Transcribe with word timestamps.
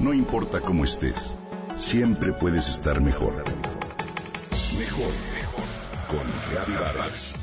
No 0.00 0.14
importa 0.14 0.62
cómo 0.62 0.84
estés, 0.84 1.36
siempre 1.74 2.32
puedes 2.32 2.70
estar 2.70 3.02
mejor. 3.02 3.34
Mejor, 4.78 5.12
mejor. 5.34 5.64
Con 6.08 6.26
Reavivadas. 6.50 7.34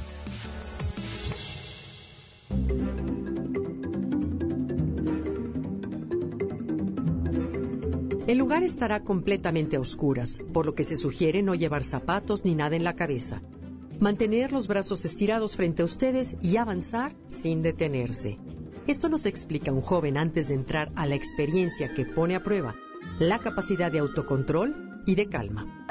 El 8.25 8.39
lugar 8.39 8.63
estará 8.63 9.03
completamente 9.03 9.76
a 9.76 9.79
oscuras, 9.79 10.42
por 10.51 10.65
lo 10.65 10.74
que 10.74 10.83
se 10.83 10.97
sugiere 10.97 11.44
no 11.44 11.53
llevar 11.53 11.83
zapatos 11.83 12.44
ni 12.44 12.55
nada 12.55 12.76
en 12.76 12.83
la 12.83 12.96
cabeza. 12.96 13.44
Mantener 13.99 14.51
los 14.51 14.67
brazos 14.67 15.05
estirados 15.05 15.55
frente 15.55 15.83
a 15.83 15.85
ustedes 15.85 16.35
y 16.41 16.58
avanzar 16.58 17.16
sin 17.27 17.62
detenerse. 17.62 18.39
Esto 18.88 19.09
nos 19.09 19.26
explica 19.26 19.73
un 19.73 19.81
joven 19.81 20.17
antes 20.17 20.48
de 20.48 20.55
entrar 20.55 20.94
a 20.95 21.05
la 21.05 21.16
experiencia 21.16 21.94
que 21.94 22.05
pone 22.05 22.35
a 22.35 22.44
prueba 22.44 22.73
la 23.20 23.40
capacidad 23.40 23.91
de 23.91 23.99
autocontrol 23.99 25.02
y 25.05 25.16
de 25.16 25.27
calma. 25.27 25.85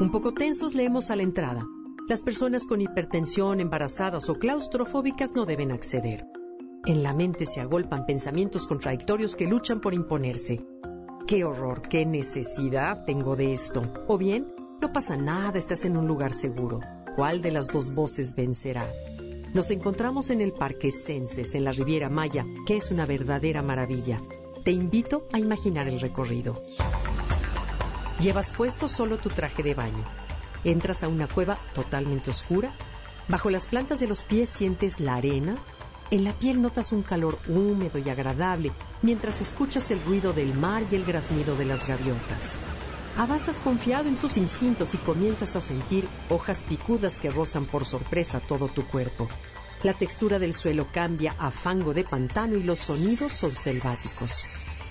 Un 0.00 0.10
poco 0.10 0.32
tensos 0.32 0.74
leemos 0.74 1.10
a 1.10 1.16
la 1.16 1.22
entrada. 1.22 1.66
Las 2.08 2.22
personas 2.22 2.64
con 2.66 2.80
hipertensión, 2.80 3.60
embarazadas 3.60 4.30
o 4.30 4.38
claustrofóbicas 4.38 5.34
no 5.34 5.44
deben 5.44 5.72
acceder. 5.72 6.26
En 6.86 7.02
la 7.02 7.12
mente 7.12 7.44
se 7.44 7.60
agolpan 7.60 8.06
pensamientos 8.06 8.66
contradictorios 8.66 9.36
que 9.36 9.46
luchan 9.46 9.80
por 9.80 9.92
imponerse. 9.92 10.64
¡Qué 11.26 11.44
horror! 11.44 11.82
¡Qué 11.82 12.06
necesidad 12.06 13.04
tengo 13.04 13.36
de 13.36 13.52
esto! 13.52 13.82
O 14.08 14.16
bien, 14.16 14.46
no 14.80 14.92
pasa 14.92 15.16
nada, 15.16 15.58
estás 15.58 15.84
en 15.84 15.98
un 15.98 16.06
lugar 16.06 16.32
seguro. 16.32 16.80
¿Cuál 17.14 17.42
de 17.42 17.52
las 17.52 17.68
dos 17.68 17.94
voces 17.94 18.34
vencerá? 18.34 18.86
Nos 19.54 19.70
encontramos 19.70 20.30
en 20.30 20.40
el 20.40 20.52
Parque 20.52 20.90
Senses, 20.90 21.54
en 21.54 21.62
la 21.62 21.70
Riviera 21.70 22.10
Maya, 22.10 22.44
que 22.66 22.76
es 22.76 22.90
una 22.90 23.06
verdadera 23.06 23.62
maravilla. 23.62 24.20
Te 24.64 24.72
invito 24.72 25.28
a 25.32 25.38
imaginar 25.38 25.86
el 25.86 26.00
recorrido. 26.00 26.60
Llevas 28.18 28.50
puesto 28.50 28.88
solo 28.88 29.18
tu 29.18 29.28
traje 29.28 29.62
de 29.62 29.74
baño. 29.74 30.04
Entras 30.64 31.04
a 31.04 31.08
una 31.08 31.28
cueva 31.28 31.56
totalmente 31.72 32.30
oscura. 32.30 32.74
Bajo 33.28 33.48
las 33.48 33.68
plantas 33.68 34.00
de 34.00 34.08
los 34.08 34.24
pies 34.24 34.48
sientes 34.48 34.98
la 34.98 35.14
arena, 35.14 35.54
en 36.10 36.24
la 36.24 36.32
piel 36.32 36.60
notas 36.60 36.90
un 36.90 37.04
calor 37.04 37.38
húmedo 37.46 37.98
y 37.98 38.08
agradable 38.08 38.72
mientras 39.02 39.40
escuchas 39.40 39.88
el 39.92 40.02
ruido 40.02 40.32
del 40.32 40.52
mar 40.52 40.82
y 40.90 40.96
el 40.96 41.04
graznido 41.04 41.54
de 41.54 41.64
las 41.64 41.86
gaviotas. 41.86 42.58
Avanzas 43.16 43.58
confiado 43.58 44.08
en 44.08 44.16
tus 44.16 44.36
instintos 44.36 44.94
y 44.94 44.98
comienzas 44.98 45.54
a 45.54 45.60
sentir 45.60 46.08
hojas 46.30 46.62
picudas 46.62 47.20
que 47.20 47.30
rozan 47.30 47.66
por 47.66 47.84
sorpresa 47.84 48.40
todo 48.40 48.66
tu 48.66 48.84
cuerpo. 48.88 49.28
La 49.84 49.92
textura 49.92 50.40
del 50.40 50.52
suelo 50.52 50.88
cambia 50.90 51.34
a 51.38 51.52
fango 51.52 51.94
de 51.94 52.02
pantano 52.02 52.56
y 52.56 52.64
los 52.64 52.80
sonidos 52.80 53.32
son 53.32 53.52
selváticos. 53.52 54.46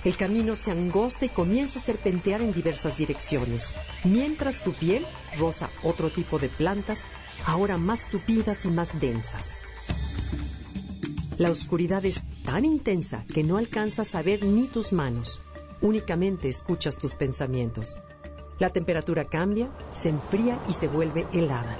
El 0.06 0.16
camino 0.16 0.56
se 0.56 0.72
angosta 0.72 1.26
y 1.26 1.30
comienza 1.30 1.80
a 1.80 1.82
serpentear 1.82 2.42
en 2.42 2.54
diversas 2.54 2.98
direcciones, 2.98 3.72
mientras 4.06 4.64
tu 4.64 4.72
piel 4.72 5.06
roza 5.38 5.70
otro 5.82 6.10
tipo 6.10 6.40
de 6.40 6.48
plantas, 6.48 7.06
ahora 7.46 7.78
más 7.78 8.06
tupidas 8.06 8.64
y 8.66 8.70
más 8.70 9.02
densas. 9.02 9.64
La 11.38 11.52
oscuridad 11.52 12.06
es 12.06 12.28
tan 12.46 12.64
intensa 12.64 13.26
que 13.34 13.44
no 13.44 13.58
alcanzas 13.58 14.16
a 14.16 14.22
ver 14.22 14.46
ni 14.46 14.68
tus 14.68 14.94
manos, 14.94 15.42
únicamente 15.84 16.50
escuchas 16.50 16.98
tus 16.98 17.14
pensamientos. 17.14 18.02
La 18.58 18.72
temperatura 18.72 19.26
cambia, 19.26 19.70
se 19.92 20.10
enfría 20.10 20.58
y 20.68 20.74
se 20.74 20.88
vuelve 20.88 21.28
helada. 21.34 21.78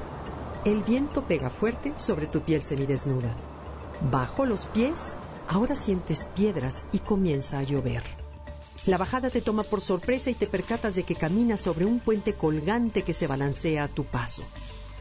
El 0.66 0.84
viento 0.84 1.24
pega 1.24 1.50
fuerte 1.50 1.94
sobre 1.98 2.28
tu 2.28 2.42
piel 2.42 2.62
semidesnuda. 2.62 3.36
Bajo 4.12 4.46
los 4.46 4.66
pies, 4.68 5.18
ahora 5.48 5.74
sientes 5.74 6.28
piedras 6.36 6.86
y 6.92 7.00
comienza 7.00 7.60
a 7.60 7.64
llover. 7.64 8.04
La 8.86 8.98
bajada 8.98 9.30
te 9.30 9.42
toma 9.42 9.64
por 9.64 9.82
sorpresa 9.82 10.30
y 10.30 10.34
te 10.34 10.46
percatas 10.46 10.96
de 10.96 11.04
que 11.04 11.16
caminas 11.16 11.62
sobre 11.62 11.86
un 11.86 12.00
puente 12.00 12.34
colgante 12.34 13.04
que 13.04 13.14
se 13.14 13.28
balancea 13.28 13.86
a 13.86 13.88
tu 13.88 14.04
paso. 14.04 14.44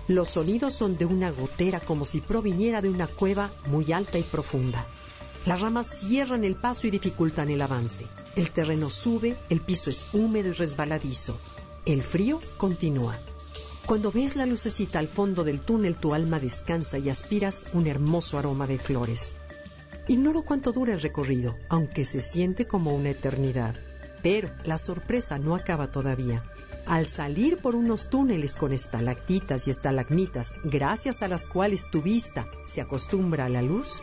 Los 0.06 0.31
sonidos 0.31 0.75
son 0.75 0.97
de 0.97 1.05
una 1.05 1.32
gotera 1.32 1.81
como 1.81 2.05
si 2.05 2.21
proviniera 2.21 2.81
de 2.81 2.91
una 2.91 3.09
cueva 3.09 3.50
muy 3.66 3.93
alta 3.93 4.19
y 4.19 4.22
profunda. 4.22 4.84
Las 5.47 5.60
ramas 5.60 5.88
cierran 5.88 6.44
el 6.44 6.55
paso 6.55 6.87
y 6.87 6.91
dificultan 6.91 7.50
el 7.50 7.62
avance. 7.62 8.06
El 8.34 8.50
terreno 8.50 8.88
sube, 8.88 9.37
el 9.50 9.60
piso 9.60 9.91
es 9.91 10.06
húmedo 10.15 10.48
y 10.48 10.53
resbaladizo. 10.53 11.38
El 11.84 12.03
frío 12.03 12.41
continúa. 12.56 13.19
Cuando 13.87 14.10
ves 14.10 14.37
la 14.37 14.47
lucecita 14.47 15.00
al 15.00 15.09
fondo 15.09 15.44
del 15.44 15.60
túnel, 15.60 15.97
tu 15.97 16.15
alma 16.15 16.41
descansa 16.41 16.98
y 16.98 17.10
aspiras 17.10 17.66
un 17.75 17.87
hermoso 17.87 18.38
aroma 18.38 18.66
de 18.66 18.78
flores. 18.78 19.37
Ignoro 20.09 20.44
cuánto 20.44 20.72
dura 20.72 20.94
el 20.94 21.00
recorrido, 21.00 21.56
aunque 21.69 22.04
se 22.04 22.20
siente 22.20 22.66
como 22.66 22.94
una 22.94 23.10
eternidad. 23.10 23.75
Pero 24.22 24.50
la 24.64 24.78
sorpresa 24.78 25.38
no 25.38 25.54
acaba 25.54 25.91
todavía. 25.91 26.43
Al 26.87 27.09
salir 27.09 27.59
por 27.59 27.76
unos 27.76 28.09
túneles 28.09 28.56
con 28.56 28.72
estalactitas 28.72 29.69
y 29.69 29.70
estalagmitas, 29.70 30.54
gracias 30.64 31.22
a 31.22 31.28
las 31.28 31.47
cuales 31.47 31.88
tu 31.91 32.03
vista 32.03 32.49
se 32.66 32.81
acostumbra 32.81 33.44
a 33.44 33.49
la 33.49 33.62
luz, 33.62 34.03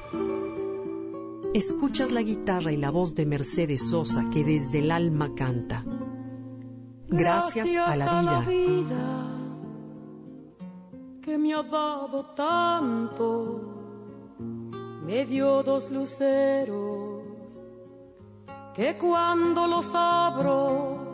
escuchas 1.59 2.11
la 2.11 2.21
guitarra 2.21 2.71
y 2.71 2.77
la 2.77 2.89
voz 2.89 3.15
de 3.15 3.25
Mercedes 3.25 3.89
Sosa 3.89 4.29
que 4.31 4.43
desde 4.43 4.79
el 4.79 4.91
alma 4.91 5.33
canta. 5.35 5.83
Gracias, 7.07 7.75
a, 7.75 7.95
la 7.95 8.41
vida, 8.41 9.27
que 11.21 11.37
me 11.37 11.53
ha 11.53 11.63
dado 11.63 12.25
tanto, 12.35 14.37
me 15.05 15.25
dio 15.25 15.63
dos 15.63 15.89
luceros 15.91 17.23
que 18.75 18.97
cuando 18.97 19.67
los 19.67 19.89
abro 19.93 21.09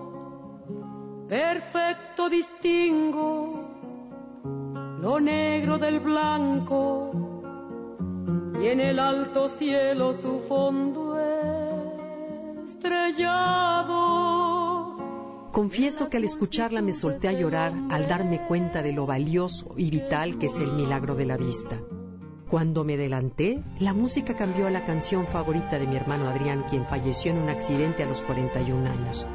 perfecto 1.28 2.30
distingo 2.30 3.64
lo 5.00 5.20
negro 5.20 5.78
del 5.78 6.00
blanco 6.00 7.25
y 8.62 8.68
en 8.68 8.80
el 8.80 9.00
alto 9.00 9.48
cielo 9.48 10.14
su 10.14 10.42
fondo 10.48 11.20
estrellado. 12.66 14.16
Confieso 15.52 16.10
que 16.10 16.18
al 16.18 16.24
escucharla 16.26 16.82
me 16.82 16.94
solté 16.94 17.28
a 17.28 17.32
llorar 17.32 17.74
al 17.90 18.08
darme 18.08 18.46
cuenta 18.46 18.82
de 18.84 18.92
lo 18.92 19.06
valioso 19.06 19.74
y 19.78 19.90
vital 19.90 20.38
que 20.38 20.48
es 20.48 20.60
el 20.60 20.74
milagro 20.74 21.16
de 21.16 21.26
la 21.26 21.38
vista. 21.38 21.80
Cuando 22.50 22.84
me 22.84 22.94
adelanté, 22.96 23.64
la 23.80 23.94
música 23.94 24.36
cambió 24.36 24.68
a 24.68 24.72
la 24.72 24.86
canción 24.86 25.26
favorita 25.26 25.80
de 25.80 25.88
mi 25.88 25.96
hermano 25.96 26.28
Adrián, 26.30 26.64
quien 26.70 26.86
falleció 26.86 27.32
en 27.32 27.40
un 27.40 27.50
accidente 27.50 28.04
a 28.04 28.06
los 28.06 28.22
41 28.22 28.90
años. 28.90 29.26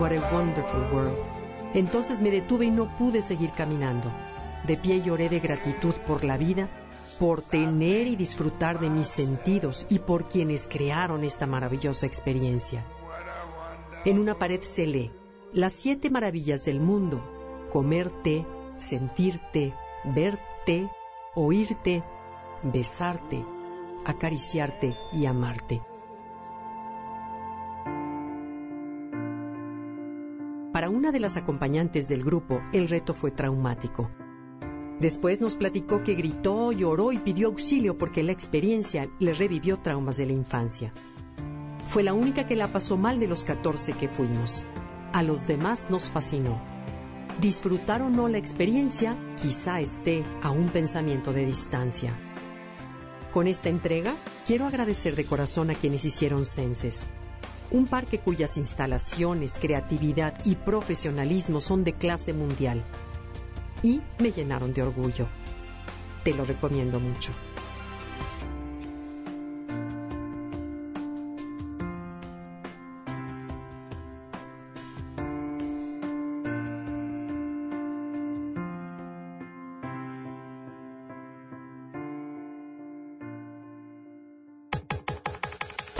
what 0.00 0.10
a 0.10 0.20
wonderful 0.32 0.80
world. 0.92 1.41
Entonces 1.74 2.20
me 2.20 2.30
detuve 2.30 2.66
y 2.66 2.70
no 2.70 2.96
pude 2.96 3.22
seguir 3.22 3.50
caminando. 3.50 4.12
De 4.66 4.76
pie 4.76 5.02
lloré 5.02 5.28
de 5.28 5.40
gratitud 5.40 5.94
por 6.06 6.24
la 6.24 6.36
vida, 6.36 6.68
por 7.18 7.42
tener 7.42 8.06
y 8.06 8.16
disfrutar 8.16 8.78
de 8.78 8.90
mis 8.90 9.06
sentidos 9.06 9.86
y 9.88 9.98
por 9.98 10.28
quienes 10.28 10.66
crearon 10.66 11.24
esta 11.24 11.46
maravillosa 11.46 12.06
experiencia. 12.06 12.84
En 14.04 14.18
una 14.18 14.34
pared 14.34 14.62
se 14.62 14.86
lee, 14.86 15.12
las 15.52 15.72
siete 15.72 16.10
maravillas 16.10 16.64
del 16.64 16.80
mundo, 16.80 17.68
comerte, 17.70 18.46
sentirte, 18.76 19.74
verte, 20.04 20.88
oírte, 21.34 22.02
besarte, 22.62 23.44
acariciarte 24.04 24.96
y 25.12 25.26
amarte. 25.26 25.80
Una 31.02 31.10
de 31.10 31.18
las 31.18 31.36
acompañantes 31.36 32.06
del 32.06 32.22
grupo, 32.22 32.62
el 32.72 32.88
reto 32.88 33.12
fue 33.12 33.32
traumático. 33.32 34.08
Después 35.00 35.40
nos 35.40 35.56
platicó 35.56 36.04
que 36.04 36.14
gritó, 36.14 36.70
lloró 36.70 37.10
y 37.10 37.18
pidió 37.18 37.48
auxilio 37.48 37.98
porque 37.98 38.22
la 38.22 38.30
experiencia 38.30 39.10
le 39.18 39.34
revivió 39.34 39.80
traumas 39.80 40.18
de 40.18 40.26
la 40.26 40.32
infancia. 40.32 40.92
Fue 41.88 42.04
la 42.04 42.14
única 42.14 42.46
que 42.46 42.54
la 42.54 42.68
pasó 42.68 42.96
mal 42.96 43.18
de 43.18 43.26
los 43.26 43.42
14 43.42 43.94
que 43.94 44.06
fuimos 44.06 44.62
a 45.12 45.24
los 45.24 45.48
demás 45.48 45.90
nos 45.90 46.08
fascinó. 46.08 46.62
Disfrutar 47.40 48.00
o 48.02 48.08
no 48.08 48.28
la 48.28 48.38
experiencia, 48.38 49.16
quizá 49.42 49.80
esté 49.80 50.22
a 50.40 50.52
un 50.52 50.68
pensamiento 50.68 51.32
de 51.32 51.46
distancia. 51.46 52.16
Con 53.32 53.48
esta 53.48 53.70
entrega, 53.70 54.14
quiero 54.46 54.66
agradecer 54.66 55.16
de 55.16 55.24
corazón 55.24 55.70
a 55.70 55.74
quienes 55.74 56.04
hicieron 56.04 56.44
Senses, 56.44 57.08
un 57.72 57.86
parque 57.86 58.18
cuyas 58.18 58.56
instalaciones, 58.58 59.58
creatividad 59.60 60.34
y 60.44 60.56
profesionalismo 60.56 61.60
son 61.60 61.84
de 61.84 61.94
clase 61.94 62.32
mundial. 62.32 62.84
Y 63.82 64.00
me 64.18 64.30
llenaron 64.30 64.74
de 64.74 64.82
orgullo. 64.82 65.26
Te 66.22 66.34
lo 66.34 66.44
recomiendo 66.44 67.00
mucho. 67.00 67.32